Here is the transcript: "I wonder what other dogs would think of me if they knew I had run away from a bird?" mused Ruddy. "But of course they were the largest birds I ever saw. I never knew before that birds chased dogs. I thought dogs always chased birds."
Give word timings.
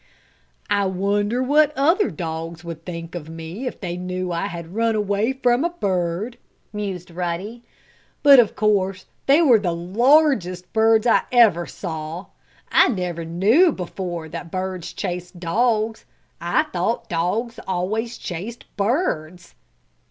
"I 0.71 0.87
wonder 0.87 1.43
what 1.43 1.71
other 1.77 2.09
dogs 2.09 2.63
would 2.63 2.83
think 2.85 3.13
of 3.13 3.29
me 3.29 3.67
if 3.67 3.79
they 3.79 3.97
knew 3.97 4.31
I 4.31 4.47
had 4.47 4.73
run 4.73 4.95
away 4.95 5.31
from 5.31 5.63
a 5.63 5.69
bird?" 5.69 6.39
mused 6.73 7.11
Ruddy. 7.11 7.61
"But 8.23 8.39
of 8.39 8.55
course 8.55 9.05
they 9.27 9.43
were 9.43 9.59
the 9.59 9.75
largest 9.75 10.73
birds 10.73 11.05
I 11.05 11.21
ever 11.31 11.67
saw. 11.67 12.25
I 12.71 12.87
never 12.87 13.23
knew 13.23 13.71
before 13.71 14.27
that 14.29 14.49
birds 14.49 14.91
chased 14.91 15.39
dogs. 15.39 16.03
I 16.41 16.63
thought 16.73 17.07
dogs 17.07 17.59
always 17.67 18.17
chased 18.17 18.65
birds." 18.77 19.53